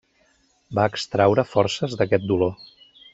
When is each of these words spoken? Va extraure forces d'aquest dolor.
Va 0.79 0.85
extraure 0.93 1.45
forces 1.51 1.95
d'aquest 2.01 2.27
dolor. 2.33 2.57